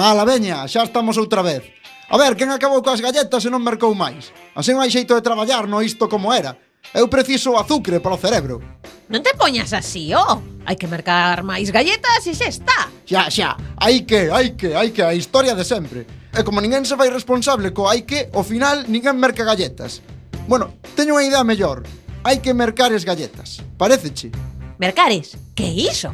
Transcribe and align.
Ala, 0.00 0.24
veña, 0.24 0.64
xa 0.64 0.88
estamos 0.88 1.20
outra 1.20 1.44
vez. 1.44 1.60
A 2.08 2.16
ver, 2.16 2.32
quen 2.32 2.48
acabou 2.48 2.80
coas 2.80 3.04
galletas 3.04 3.44
e 3.44 3.52
non 3.52 3.60
mercou 3.60 3.92
máis? 3.92 4.32
Así 4.56 4.72
non 4.72 4.80
hai 4.80 4.88
xeito 4.88 5.12
de 5.12 5.20
traballar 5.20 5.68
no 5.68 5.84
isto 5.84 6.08
como 6.08 6.32
era. 6.32 6.56
Eu 6.96 7.12
preciso 7.12 7.60
azucre 7.60 8.00
para 8.00 8.16
o 8.16 8.22
cerebro. 8.22 8.64
Non 9.12 9.20
te 9.20 9.36
poñas 9.36 9.76
así, 9.76 10.08
oh. 10.16 10.40
Hai 10.64 10.80
que 10.80 10.88
mercar 10.88 11.44
máis 11.44 11.68
galletas 11.68 12.24
e 12.24 12.32
xa 12.32 12.48
está. 12.48 12.88
Xa, 13.04 13.28
xa. 13.28 13.60
Hai 13.76 14.08
que, 14.08 14.32
hai 14.32 14.56
que, 14.56 14.72
hai 14.72 14.88
que, 14.88 15.04
a 15.04 15.12
historia 15.12 15.52
de 15.52 15.68
sempre. 15.68 16.08
E 16.32 16.40
como 16.48 16.64
ninguén 16.64 16.88
se 16.88 16.96
fai 16.96 17.12
responsable 17.12 17.68
co 17.76 17.84
hai 17.84 18.08
que, 18.08 18.32
ao 18.32 18.40
final 18.40 18.88
ninguén 18.88 19.20
merca 19.20 19.44
galletas. 19.44 20.00
Bueno, 20.48 20.80
teño 20.96 21.20
unha 21.20 21.28
idea 21.28 21.44
mellor. 21.44 21.84
Hai 22.24 22.40
que 22.40 22.56
mercares 22.56 23.04
galletas. 23.04 23.60
Pareceche? 23.76 24.32
Mercares? 24.80 25.36
Que 25.52 25.68
iso? 25.68 26.08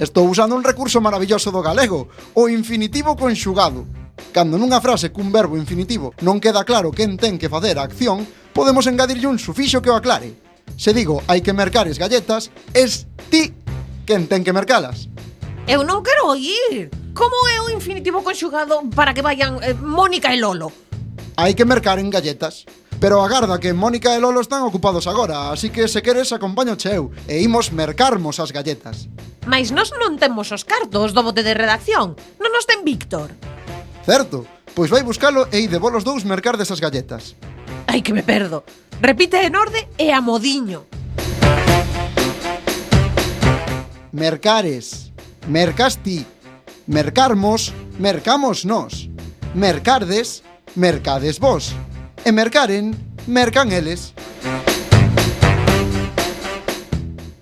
Estou 0.00 0.26
usando 0.26 0.56
un 0.56 0.66
recurso 0.66 1.00
maravilloso 1.00 1.54
do 1.54 1.62
galego, 1.62 2.10
o 2.34 2.50
infinitivo 2.50 3.14
conxugado. 3.14 3.86
Cando 4.34 4.58
nunha 4.58 4.82
frase 4.82 5.14
cun 5.14 5.30
verbo 5.30 5.54
infinitivo 5.54 6.10
non 6.26 6.42
queda 6.42 6.66
claro 6.66 6.90
quen 6.90 7.14
ten 7.14 7.38
que 7.38 7.46
facer 7.46 7.78
a 7.78 7.86
acción, 7.86 8.26
podemos 8.50 8.90
engadirlle 8.90 9.30
un 9.30 9.38
sufixo 9.38 9.78
que 9.78 9.90
o 9.90 9.94
aclare. 9.94 10.34
Se 10.74 10.90
digo 10.90 11.22
hai 11.30 11.46
que 11.46 11.54
mercares 11.54 11.94
galletas, 11.94 12.50
es 12.74 13.06
ti 13.30 13.54
quen 14.02 14.26
ten 14.26 14.42
que 14.42 14.50
mercalas. 14.50 15.06
Eu 15.70 15.86
non 15.86 16.02
quero 16.02 16.26
oír. 16.34 16.90
Como 17.14 17.38
é 17.46 17.62
o 17.62 17.70
infinitivo 17.70 18.26
conxugado 18.26 18.82
para 18.90 19.14
que 19.14 19.22
vayan 19.22 19.62
eh, 19.62 19.78
Mónica 19.78 20.34
e 20.34 20.42
Lolo? 20.42 20.74
Hai 21.38 21.54
que 21.54 21.62
mercar 21.62 22.02
en 22.02 22.10
galletas. 22.10 22.66
Pero 23.04 23.20
agarda 23.20 23.60
que 23.60 23.74
Mónica 23.74 24.16
e 24.16 24.18
Lolo 24.18 24.40
están 24.40 24.62
ocupados 24.62 25.04
agora, 25.04 25.52
así 25.52 25.68
que 25.68 25.92
se 25.92 26.00
queres 26.00 26.32
acompaño 26.32 26.72
cheu 26.80 27.12
e 27.28 27.36
imos 27.44 27.68
mercarmos 27.68 28.40
as 28.40 28.48
galletas. 28.48 29.12
Mais 29.44 29.68
nós 29.76 29.92
non 29.92 30.16
temos 30.16 30.48
os 30.48 30.64
cartos 30.64 31.12
do 31.12 31.20
bote 31.20 31.44
de 31.44 31.52
redacción, 31.52 32.16
non 32.40 32.48
nos 32.48 32.64
ten 32.64 32.80
Víctor. 32.80 33.36
Certo, 34.08 34.48
pois 34.72 34.88
vai 34.88 35.04
buscalo 35.04 35.52
e 35.52 35.68
ide 35.68 35.76
vos 35.76 36.00
dous 36.00 36.24
mercar 36.24 36.56
desas 36.56 36.80
galletas. 36.80 37.36
Ai 37.92 38.00
que 38.00 38.16
me 38.16 38.24
perdo. 38.24 38.64
Repite 39.04 39.36
en 39.44 39.52
orde 39.52 39.84
e 40.00 40.08
a 40.08 40.24
modiño. 40.24 40.88
Mercares, 44.16 45.12
mercas 45.44 46.00
ti, 46.00 46.24
mercarmos, 46.88 47.68
mercamos 48.00 48.64
nós. 48.64 49.12
Mercardes, 49.52 50.40
mercades 50.72 51.36
vos 51.36 51.76
e 52.24 52.32
mercaren, 52.32 52.96
mercan 53.26 53.70
eles. 53.70 54.16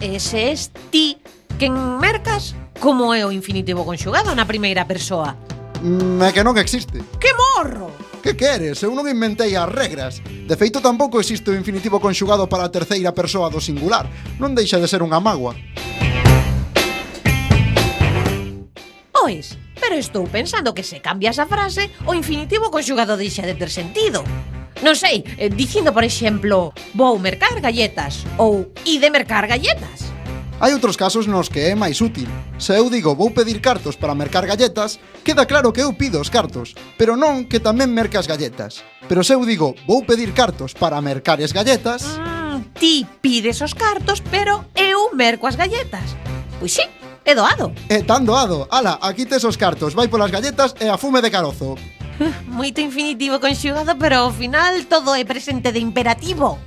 Ese 0.02 0.50
es 0.50 0.74
ti 0.90 1.16
quen 1.58 1.98
mercas 2.02 2.58
como 2.82 3.14
é 3.14 3.22
o 3.22 3.30
infinitivo 3.30 3.86
conxugado 3.86 4.34
na 4.34 4.42
primeira 4.42 4.82
persoa. 4.90 5.38
Mm, 5.78 6.18
é 6.26 6.30
que 6.34 6.42
non 6.42 6.58
existe. 6.58 6.98
Que 7.22 7.30
morro! 7.30 7.94
Que 8.22 8.34
queres? 8.34 8.82
Eu 8.82 8.90
non 8.94 9.06
inventei 9.06 9.54
as 9.54 9.70
regras. 9.70 10.18
De 10.22 10.54
feito, 10.58 10.82
tampouco 10.82 11.22
existe 11.22 11.50
o 11.50 11.58
infinitivo 11.58 12.02
conxugado 12.02 12.50
para 12.50 12.66
a 12.66 12.74
terceira 12.74 13.14
persoa 13.14 13.50
do 13.50 13.62
singular. 13.62 14.10
Non 14.42 14.54
deixa 14.54 14.82
de 14.82 14.90
ser 14.90 15.02
unha 15.06 15.22
magua. 15.22 15.54
Pois, 19.14 19.54
pero 19.78 19.94
estou 19.94 20.26
pensando 20.26 20.74
que 20.74 20.82
se 20.82 20.98
cambias 20.98 21.38
a 21.38 21.46
frase, 21.46 21.90
o 22.06 22.14
infinitivo 22.14 22.74
conxugado 22.74 23.14
deixa 23.14 23.46
de 23.46 23.54
ter 23.54 23.70
sentido 23.70 24.26
non 24.82 24.98
sei, 24.98 25.22
eh, 25.38 25.48
dicindo, 25.48 25.94
por 25.94 26.02
exemplo, 26.02 26.74
vou 26.92 27.14
mercar 27.22 27.54
galletas 27.62 28.26
ou 28.36 28.74
ide 28.82 29.08
mercar 29.08 29.46
galletas. 29.46 30.10
Hai 30.62 30.74
outros 30.74 30.94
casos 30.94 31.26
nos 31.26 31.50
que 31.50 31.70
é 31.70 31.74
máis 31.74 31.98
útil. 31.98 32.30
Se 32.54 32.78
eu 32.78 32.86
digo 32.86 33.18
vou 33.18 33.34
pedir 33.34 33.58
cartos 33.58 33.98
para 33.98 34.14
mercar 34.14 34.46
galletas, 34.46 35.02
queda 35.26 35.46
claro 35.46 35.74
que 35.74 35.82
eu 35.82 35.90
pido 35.94 36.22
os 36.22 36.30
cartos, 36.30 36.74
pero 36.94 37.18
non 37.18 37.50
que 37.50 37.58
tamén 37.58 37.90
mercas 37.90 38.30
galletas. 38.30 38.86
Pero 39.10 39.26
se 39.26 39.34
eu 39.34 39.42
digo 39.42 39.74
vou 39.90 40.06
pedir 40.06 40.30
cartos 40.30 40.70
para 40.70 41.02
mercar 41.02 41.42
as 41.42 41.50
galletas... 41.50 42.06
Mm, 42.14 42.78
ti 42.78 43.02
pides 43.18 43.58
os 43.58 43.74
cartos, 43.74 44.22
pero 44.30 44.66
eu 44.78 45.10
merco 45.18 45.50
as 45.50 45.58
galletas. 45.58 46.14
Pois 46.62 46.74
sí, 46.74 46.86
é 47.26 47.34
doado. 47.34 47.74
É 47.90 48.06
tan 48.06 48.22
doado. 48.22 48.70
Ala, 48.70 49.02
aquí 49.02 49.26
tes 49.26 49.42
os 49.42 49.58
cartos, 49.58 49.94
vai 49.94 50.06
polas 50.06 50.30
galletas 50.30 50.78
e 50.78 50.86
a 50.86 50.94
fume 50.94 51.18
de 51.18 51.30
carozo. 51.30 51.74
Moito 52.46 52.80
infinitivo 52.80 53.40
conxugado, 53.40 53.96
pero 53.96 54.16
ao 54.26 54.30
final 54.32 54.84
todo 54.88 55.14
é 55.14 55.24
presente 55.24 55.72
de 55.72 55.80
imperativo. 55.80 56.58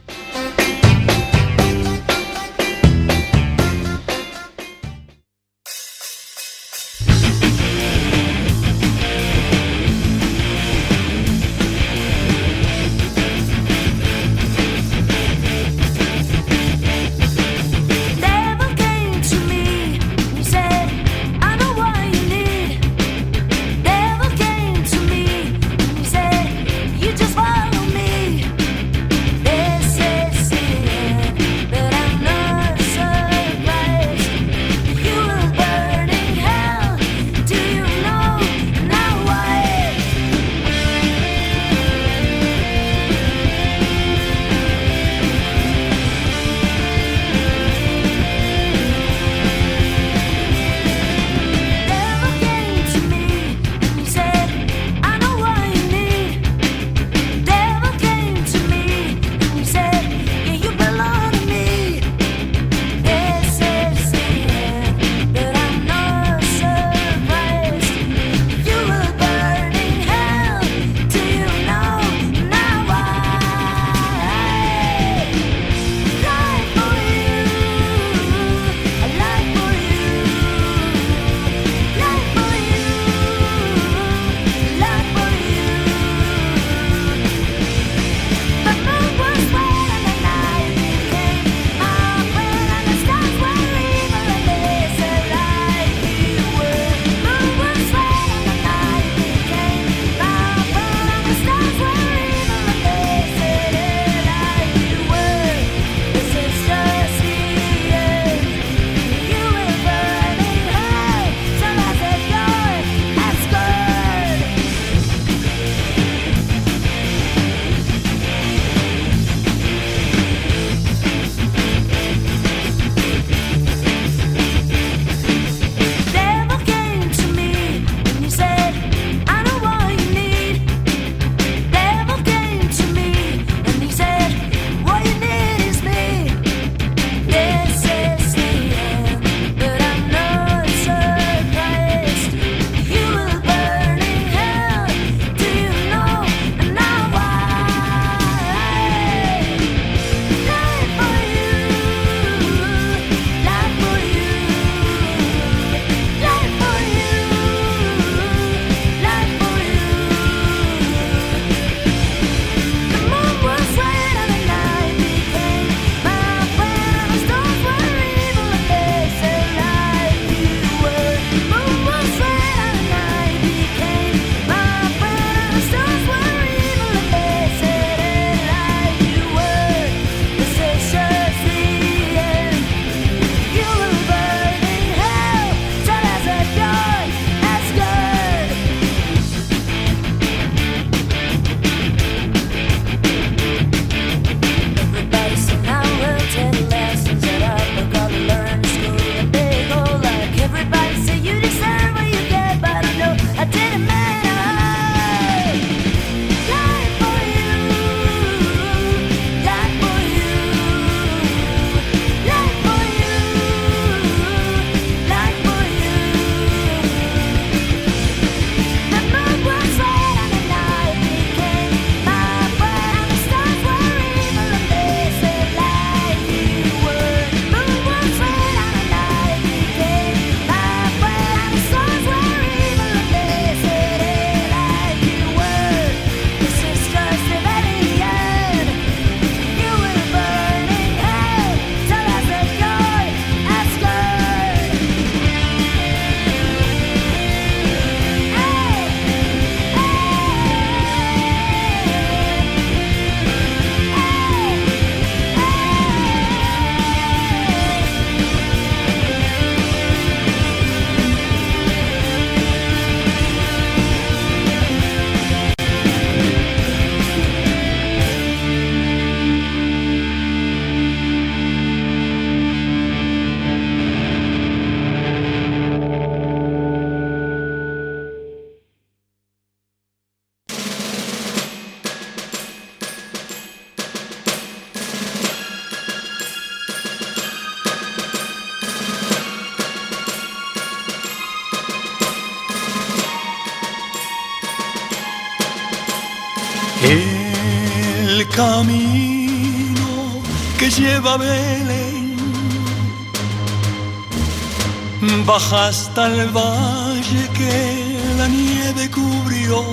Hasta 305.55 306.07
el 306.07 306.29
valle 306.29 307.29
que 307.33 307.97
la 308.17 308.27
nieve 308.27 308.89
cubrió. 308.91 309.63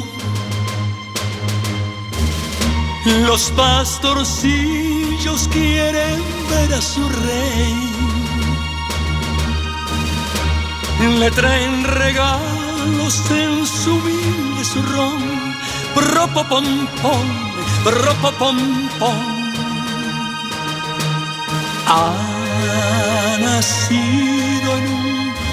Los 3.26 3.50
pastorcillos 3.50 5.49
quieren 5.49 6.20
ver 6.50 6.75
a 6.75 6.81
su 6.81 7.08
rey. 7.08 7.75
Le 11.19 11.31
traen 11.32 11.84
regalos 11.84 13.31
en 13.31 13.67
su 13.67 13.94
humilde 13.96 14.64
zurrón. 14.64 15.20
Ropo 16.14 16.44
pom 16.44 16.64
pom, 17.02 17.26
ropo 17.84 18.31
pom 18.38 18.88
pom. 18.99 19.17
Ha 21.88 23.37
nacido 23.40 24.79
en 24.79 24.92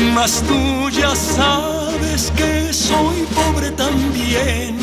Mas 0.00 0.42
tú 0.48 0.88
ya 0.90 1.14
sabes 1.14 2.32
que 2.34 2.72
soy 2.72 3.26
pobre 3.34 3.70
también 3.72 4.78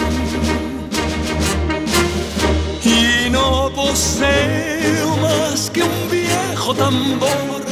y 2.83 3.29
no 3.31 3.71
poseo 3.75 5.17
más 5.17 5.69
que 5.71 5.81
un 5.81 6.09
viejo 6.11 6.73
tambor. 6.75 7.65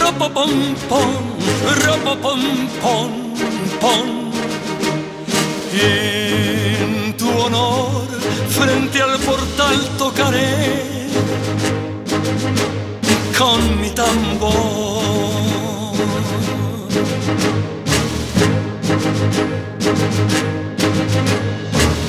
Ropo 0.00 0.30
pom 0.30 0.74
pom, 0.88 1.12
ropo 1.84 2.16
pom 2.22 2.42
pom 2.82 3.10
pom. 3.80 4.32
En 5.72 7.14
tu 7.18 7.28
honor, 7.28 8.08
frente 8.48 9.02
al 9.02 9.18
portal 9.18 9.78
tocaré 9.98 11.08
con 13.38 13.80
mi 13.80 13.90
tambor. 13.90 15.55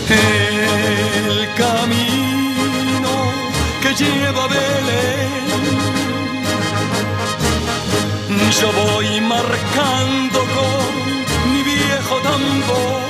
El 0.10 1.54
camino 1.56 3.14
que 3.82 3.94
lleva 3.94 4.44
a 4.44 4.48
Belén, 4.48 5.38
yo 8.60 8.72
voy 8.72 9.22
marcando 9.22 10.40
con 10.56 11.54
mi 11.54 11.62
viejo 11.64 12.16
tambor. 12.24 13.02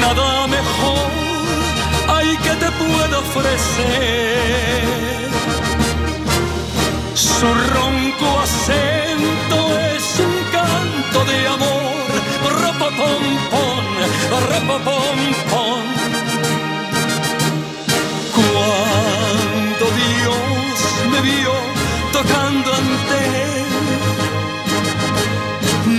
Nada 0.00 0.46
mejor 0.46 1.10
hay 2.08 2.36
que 2.36 2.54
te 2.62 2.70
pueda 2.72 3.18
ofrecer. 3.18 4.86
Su 7.14 7.46
ronco 7.46 8.40
canto 8.40 8.95
de 11.26 11.46
amor. 11.48 12.06
Ropa 12.62 12.88
pom 12.98 13.24
pom, 13.52 13.84
ropa 14.50 14.78
pom 14.86 15.18
pom. 15.50 15.84
Cuando 18.38 19.84
Dios 20.02 20.78
me 21.10 21.20
vio 21.28 21.54
tocando 22.12 22.68
ante 22.82 23.18
él, 23.42 23.68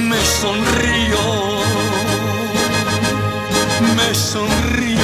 me 0.10 0.22
sonrió, 0.42 1.24
me 3.96 4.10
sonrió. 4.16 4.97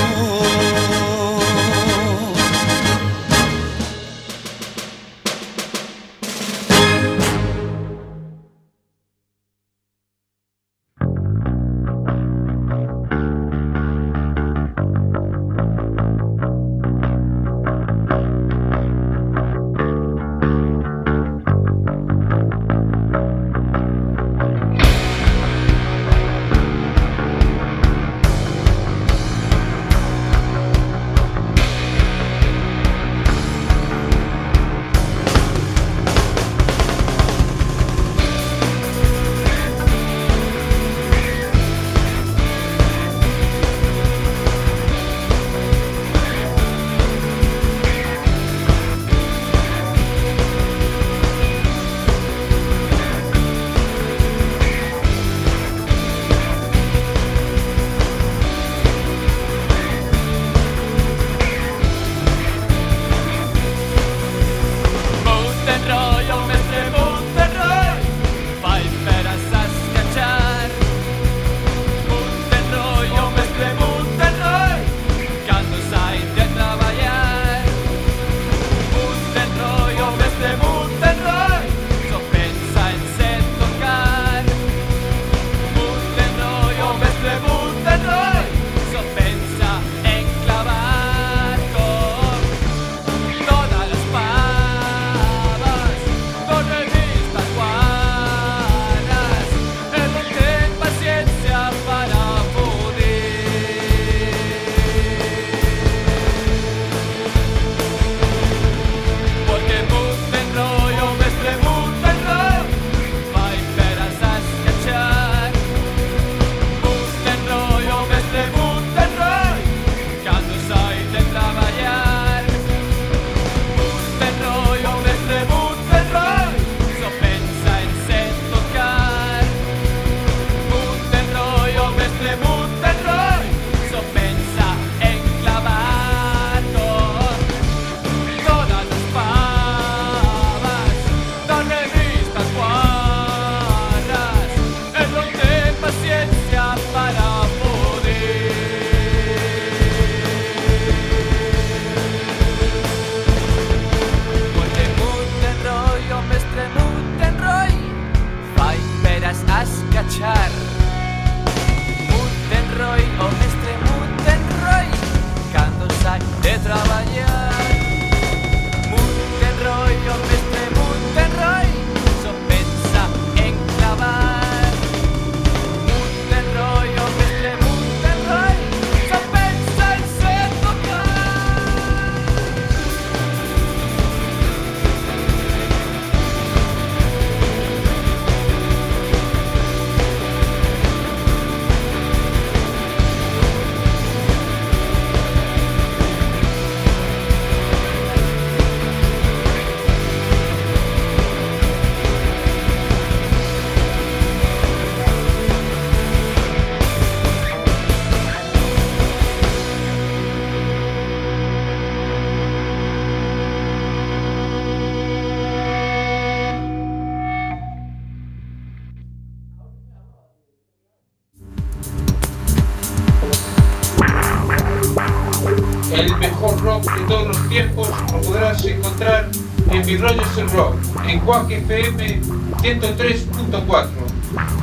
Es 230.31 230.37
el 230.37 230.49
Rock, 230.49 230.75
en 231.07 231.19
Quack 231.19 231.51
FM 231.51 232.21
103.4, 232.61 233.87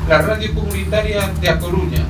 la 0.09 0.23
radio 0.23 0.55
comunitaria 0.55 1.29
de 1.40 1.49
A 1.49 1.59
Coruña. 1.59 2.07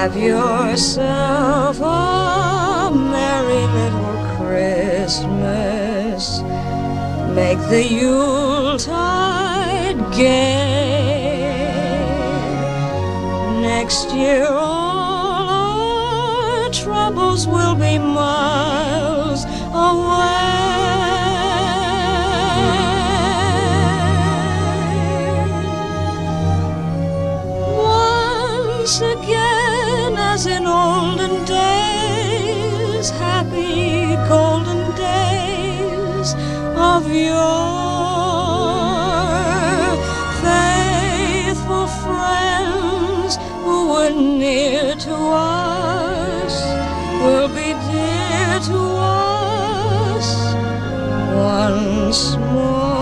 Have 0.00 0.16
yourself 0.16 1.76
a 1.78 2.90
merry 2.90 3.66
little 3.76 4.16
Christmas. 4.34 6.40
Make 7.34 7.60
the 7.68 7.84
Yuletide 7.98 10.00
gay. 10.16 11.52
Next 13.60 14.10
year, 14.14 14.46
all 14.48 16.64
our 16.64 16.70
troubles 16.70 17.46
will 17.46 17.74
be 17.74 17.98
miles 17.98 18.89
yore, 37.14 38.76
faithful 40.42 41.86
friends 42.04 43.36
who 43.64 43.92
were 43.92 44.10
near 44.10 44.94
to 44.96 45.14
us 45.14 46.54
will 47.22 47.48
be 47.48 47.74
dear 47.90 48.60
to 48.70 48.80
us 49.00 50.28
once 51.34 52.36
more. 52.36 53.00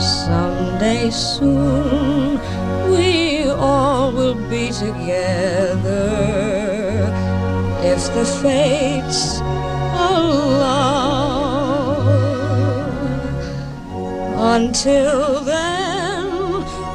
Someday 0.00 1.10
soon 1.10 2.38
we 2.90 3.48
all 3.50 4.12
will 4.12 4.34
be 4.48 4.70
together 4.70 6.08
if 7.82 8.00
the 8.14 8.24
fates 8.42 9.37
Until 14.60 15.38
then, 15.44 16.26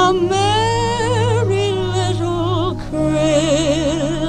a 0.00 0.14
merry 0.14 1.72
little 1.72 2.76
Christmas 2.88 4.28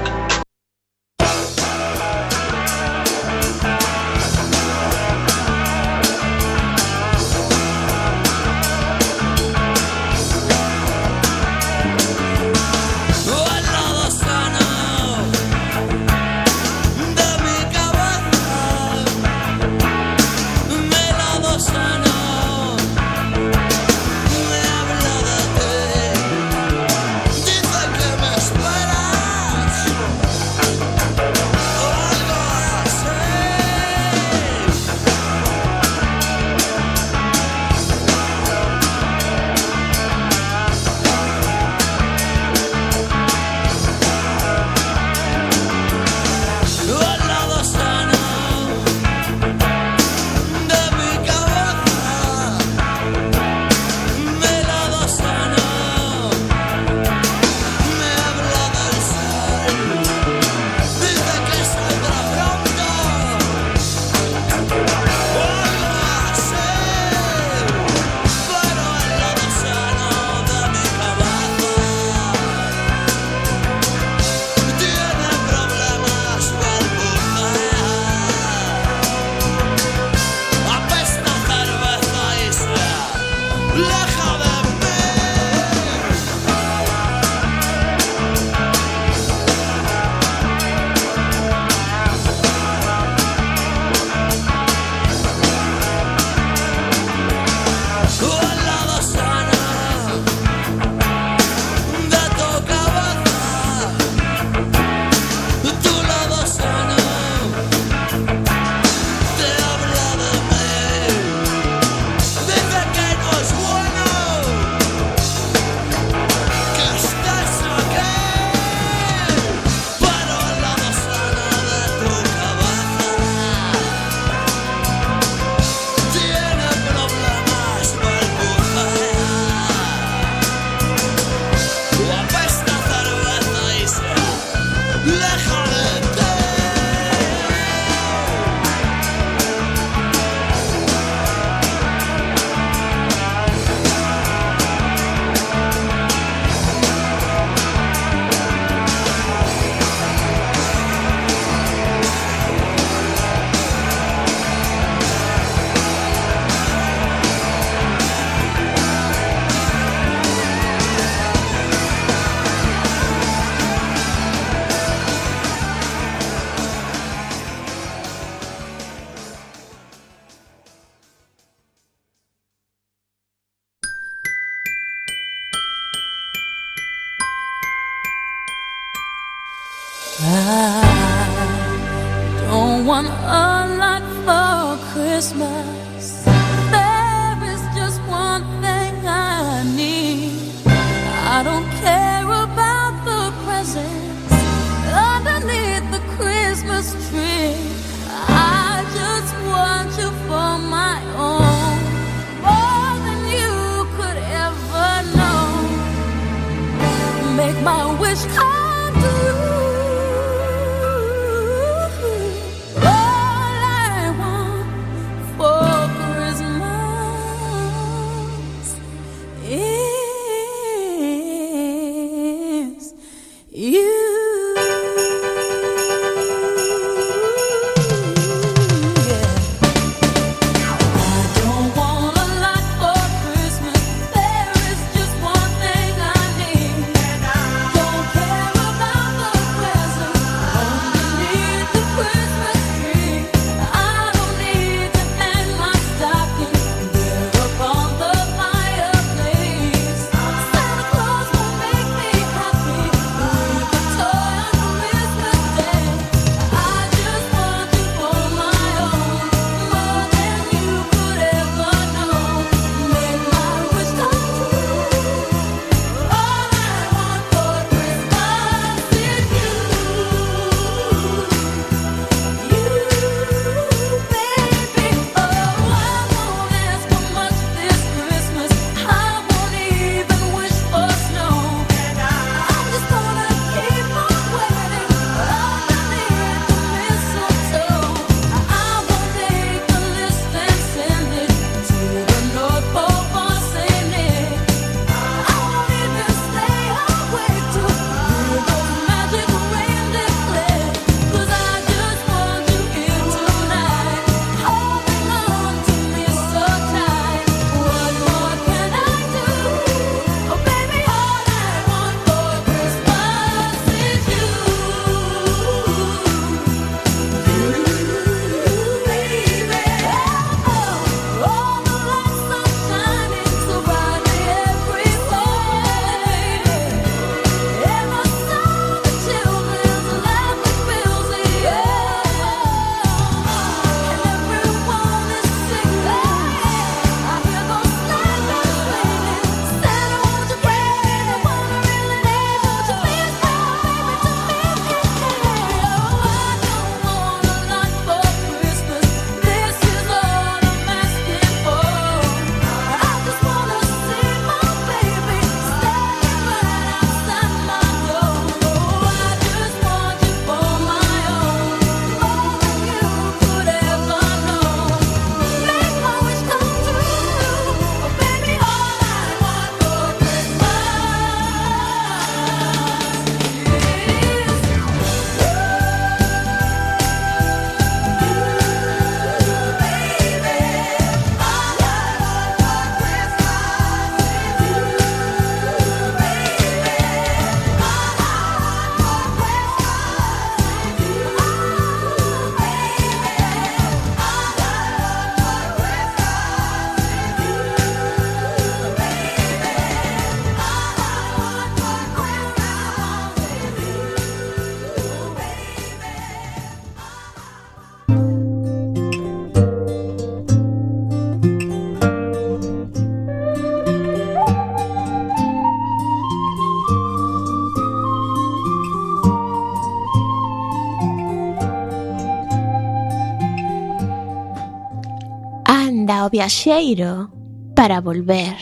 viaxeiro 426.21 427.09
para 427.55 427.81
volver. 427.81 428.37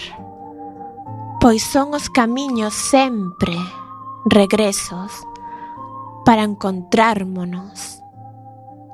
Pois 1.40 1.64
son 1.64 1.96
os 1.96 2.10
camiños 2.10 2.74
sempre 2.74 3.56
regresos 4.26 5.24
para 6.26 6.44
encontrármonos. 6.44 8.04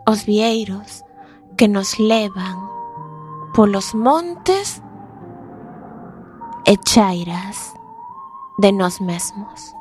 Os 0.05 0.23
vieiros 0.23 1.01
que 1.57 1.67
nos 1.67 1.97
levan 1.97 2.61
polos 3.55 3.95
montes 3.95 4.83
e 6.69 6.77
chairas 6.85 7.73
de 8.61 8.71
nós 8.71 9.01
mesmos. 9.01 9.74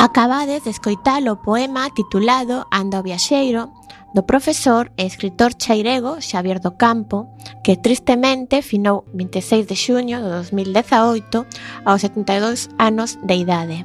Acabades 0.00 0.64
de 0.64 0.70
escoitar 0.70 1.20
o 1.28 1.36
poema 1.36 1.90
titulado 1.90 2.64
Anda 2.72 3.00
o 3.00 3.02
viaxeiro 3.04 3.68
do 4.16 4.24
profesor 4.24 4.88
e 4.96 5.04
escritor 5.04 5.52
chairego 5.60 6.24
Xavier 6.24 6.56
do 6.56 6.72
Campo, 6.80 7.28
que 7.60 7.76
tristemente 7.76 8.64
finou 8.64 9.04
26 9.12 9.68
de 9.68 9.76
xuño 9.76 10.24
de 10.24 10.32
2018 10.32 11.44
aos 11.84 12.00
72 12.00 12.72
anos 12.80 13.20
de 13.20 13.44
idade, 13.44 13.84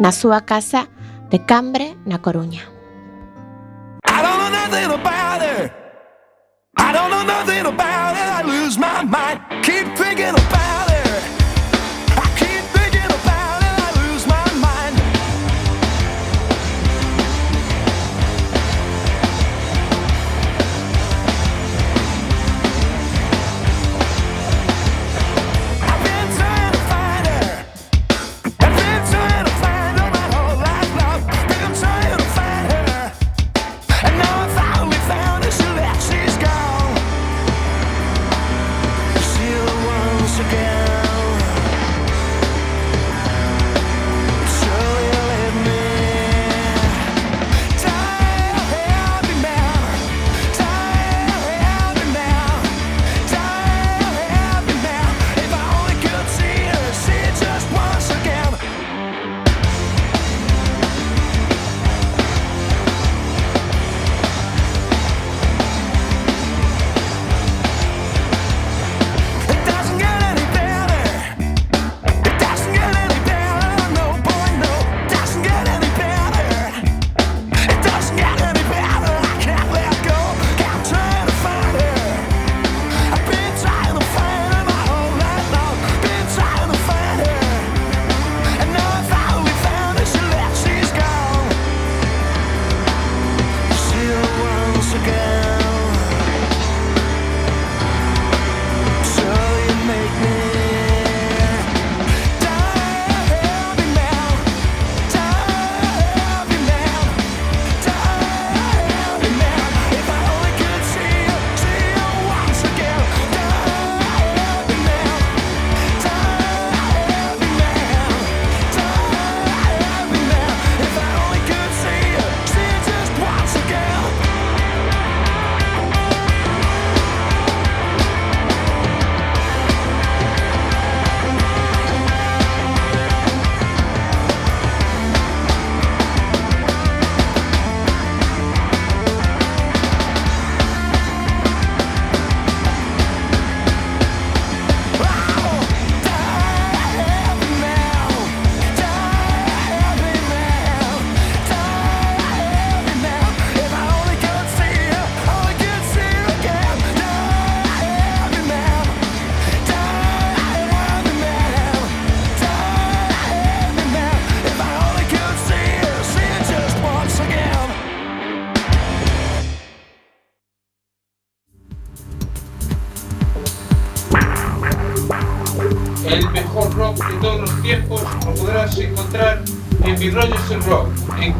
na 0.00 0.08
súa 0.08 0.48
casa 0.48 0.88
de 1.28 1.44
Cambre, 1.44 2.00
na 2.08 2.24
Coruña. 2.24 2.64
I 4.08 4.24
don't 4.24 4.40
know 4.40 4.48
nothing 4.48 4.88
about 4.88 5.44
it. 5.44 5.68
I 6.80 6.96
don't 6.96 7.12
know 7.12 7.28
nothing 7.28 7.68
about 7.68 8.16
it. 8.16 8.24
I 8.24 8.40
lose 8.40 8.80
my 8.80 9.04
mind. 9.04 9.44
Keep 9.60 9.84
thinking 10.00 10.32
about 10.32 10.54
it. 10.56 10.59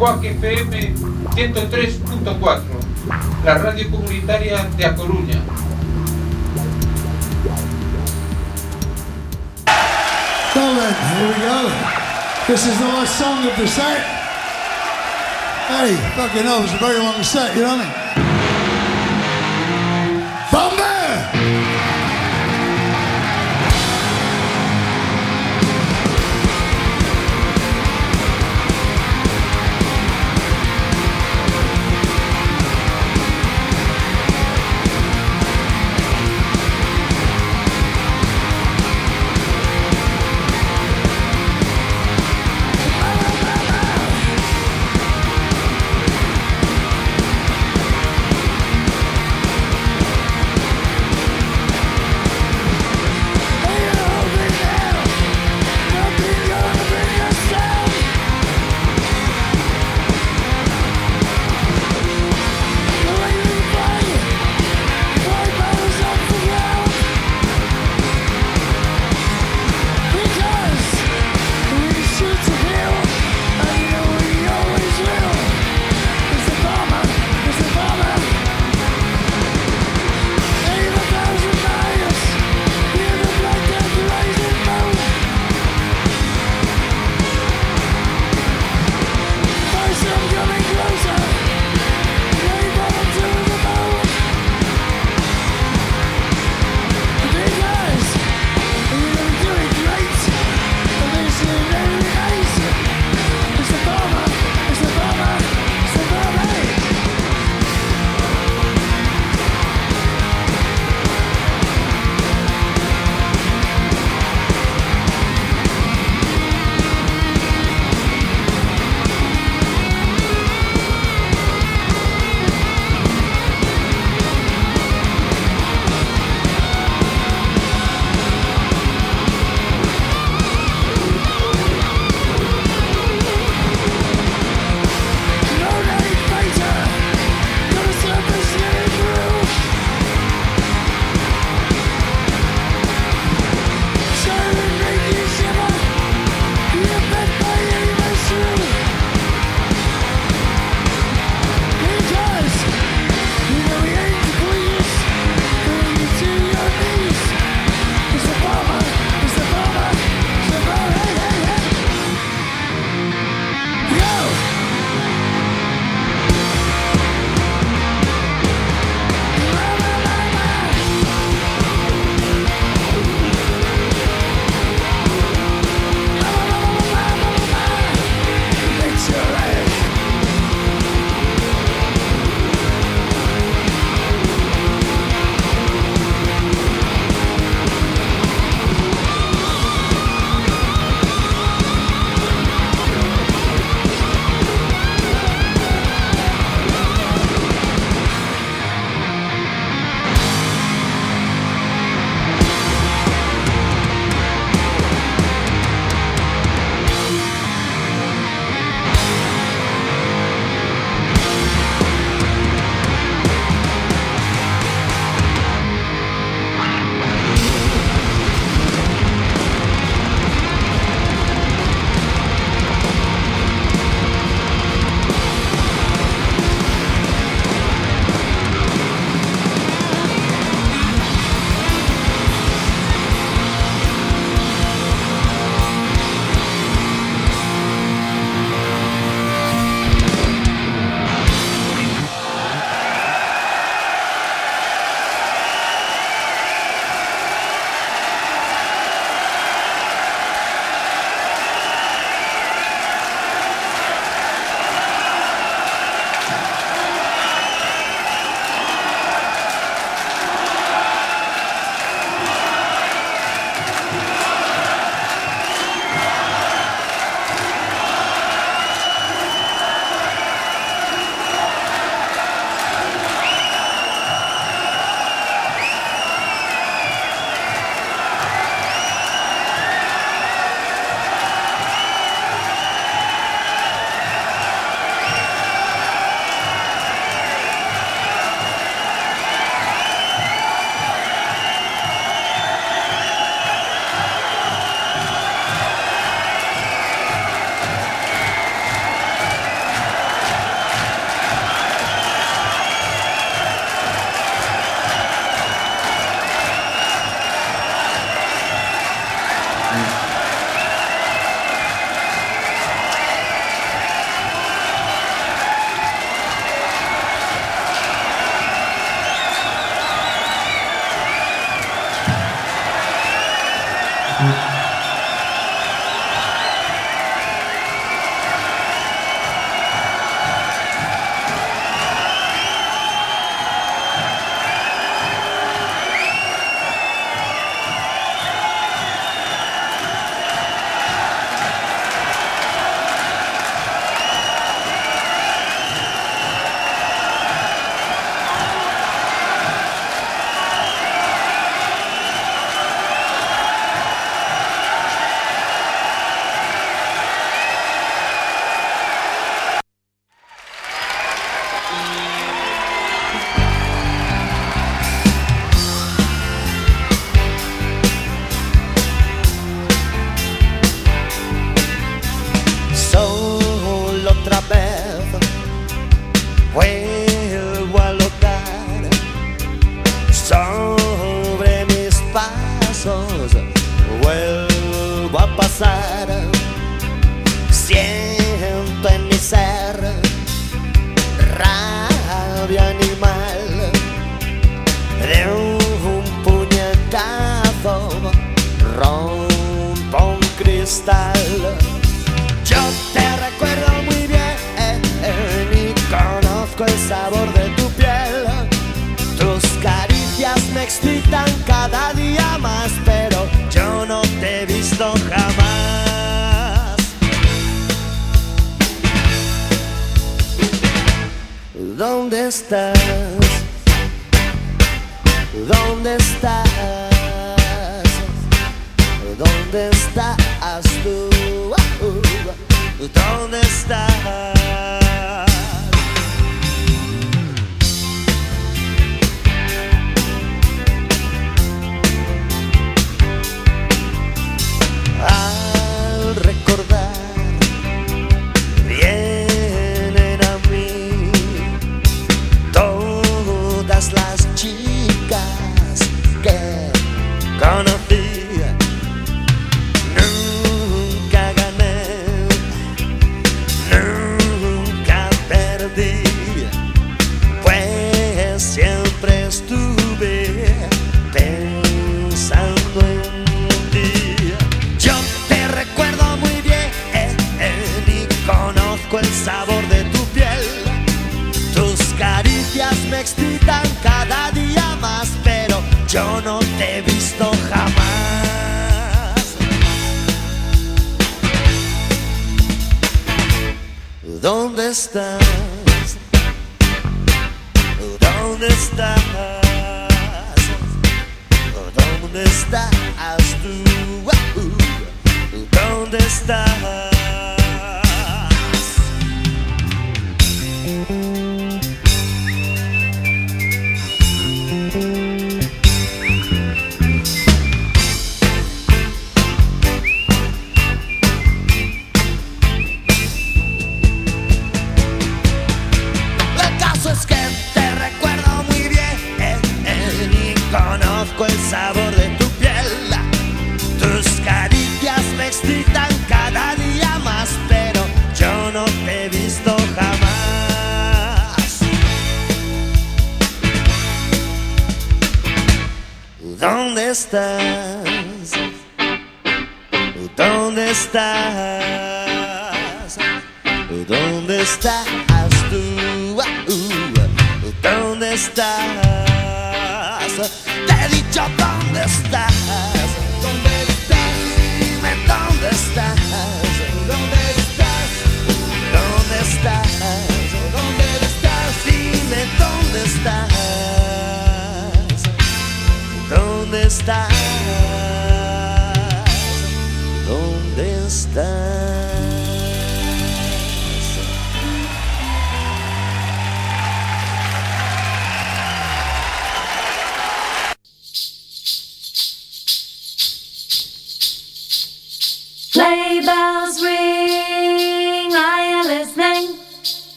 Quack 0.00 0.24
FM 0.24 0.94
103.4, 1.36 2.62
la 3.44 3.54
radio 3.58 3.90
comunitaria 3.90 4.64
de 4.74 4.86
A 4.86 4.96
Coruña. 4.96 5.38
So 10.54 10.60
then, 10.74 10.94
here 10.94 11.28
we 11.28 11.34
go. 11.44 11.68
This 12.48 12.66
is 12.66 12.78
the 12.78 12.86
last 12.86 13.18
song 13.18 13.46
of 13.46 13.54
the 13.58 13.66
set. 13.66 14.00
Hey, 15.68 15.94
fucking 16.16 16.44
hell, 16.44 16.64
it's 16.64 16.72
a 16.72 16.78
very 16.78 16.98
long 16.98 17.22
set, 17.22 17.54
you 17.54 17.60
know 17.60 17.76
what 17.76 17.80
I 17.80 17.84
mean? 17.84 17.99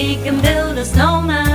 We 0.00 0.16
can 0.16 0.40
build 0.40 0.78
a 0.78 0.84
snowman. 0.84 1.49